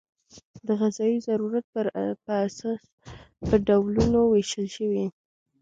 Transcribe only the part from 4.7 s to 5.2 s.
شوي.